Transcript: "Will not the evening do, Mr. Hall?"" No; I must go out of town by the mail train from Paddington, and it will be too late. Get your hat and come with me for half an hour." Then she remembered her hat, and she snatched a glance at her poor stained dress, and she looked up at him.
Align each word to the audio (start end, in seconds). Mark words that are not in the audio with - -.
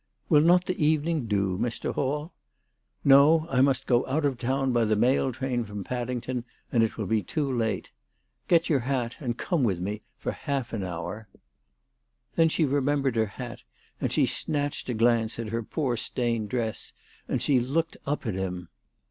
"Will 0.29 0.41
not 0.41 0.65
the 0.65 0.83
evening 0.83 1.27
do, 1.27 1.59
Mr. 1.59 1.93
Hall?"" 1.93 2.33
No; 3.13 3.45
I 3.51 3.61
must 3.61 3.85
go 3.85 4.03
out 4.07 4.25
of 4.25 4.39
town 4.39 4.71
by 4.73 4.83
the 4.83 4.95
mail 4.95 5.31
train 5.31 5.63
from 5.63 5.83
Paddington, 5.83 6.43
and 6.71 6.81
it 6.83 6.97
will 6.97 7.05
be 7.05 7.21
too 7.21 7.55
late. 7.55 7.91
Get 8.47 8.67
your 8.67 8.79
hat 8.79 9.15
and 9.19 9.37
come 9.37 9.61
with 9.61 9.79
me 9.79 10.01
for 10.17 10.31
half 10.31 10.73
an 10.73 10.83
hour." 10.83 11.27
Then 12.35 12.49
she 12.49 12.65
remembered 12.65 13.15
her 13.15 13.27
hat, 13.27 13.61
and 13.99 14.11
she 14.11 14.25
snatched 14.25 14.89
a 14.89 14.95
glance 14.95 15.37
at 15.37 15.49
her 15.49 15.61
poor 15.61 15.95
stained 15.95 16.49
dress, 16.49 16.93
and 17.27 17.39
she 17.39 17.59
looked 17.59 17.95
up 18.07 18.25
at 18.25 18.33
him. 18.33 18.69